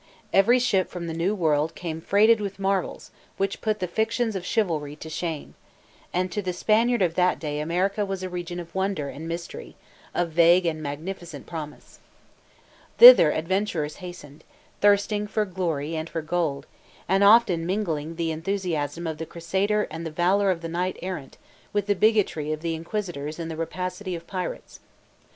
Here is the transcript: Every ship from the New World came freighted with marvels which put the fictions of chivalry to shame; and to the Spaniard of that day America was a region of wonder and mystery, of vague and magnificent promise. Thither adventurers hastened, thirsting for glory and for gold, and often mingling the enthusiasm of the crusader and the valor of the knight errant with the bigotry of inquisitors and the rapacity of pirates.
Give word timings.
Every 0.33 0.57
ship 0.57 0.89
from 0.89 1.05
the 1.05 1.13
New 1.13 1.35
World 1.35 1.75
came 1.75 2.01
freighted 2.01 2.41
with 2.41 2.57
marvels 2.57 3.11
which 3.37 3.61
put 3.61 3.77
the 3.77 3.85
fictions 3.87 4.35
of 4.35 4.43
chivalry 4.47 4.95
to 4.95 5.11
shame; 5.11 5.53
and 6.11 6.31
to 6.31 6.41
the 6.41 6.53
Spaniard 6.53 7.03
of 7.03 7.13
that 7.13 7.37
day 7.37 7.59
America 7.59 8.03
was 8.03 8.23
a 8.23 8.27
region 8.29 8.59
of 8.59 8.73
wonder 8.73 9.09
and 9.09 9.27
mystery, 9.27 9.75
of 10.15 10.31
vague 10.31 10.65
and 10.65 10.81
magnificent 10.81 11.45
promise. 11.45 11.99
Thither 12.97 13.31
adventurers 13.31 13.97
hastened, 13.97 14.43
thirsting 14.79 15.27
for 15.27 15.45
glory 15.45 15.95
and 15.95 16.09
for 16.09 16.23
gold, 16.23 16.65
and 17.07 17.23
often 17.23 17.63
mingling 17.67 18.15
the 18.15 18.31
enthusiasm 18.31 19.05
of 19.05 19.19
the 19.19 19.27
crusader 19.27 19.83
and 19.91 20.03
the 20.03 20.09
valor 20.09 20.49
of 20.49 20.61
the 20.61 20.67
knight 20.67 20.97
errant 21.03 21.37
with 21.73 21.85
the 21.85 21.93
bigotry 21.93 22.51
of 22.51 22.65
inquisitors 22.65 23.37
and 23.37 23.51
the 23.51 23.55
rapacity 23.55 24.15
of 24.15 24.25
pirates. 24.25 24.79